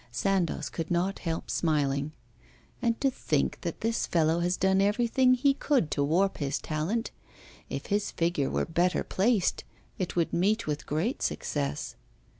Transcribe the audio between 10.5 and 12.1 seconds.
with great success.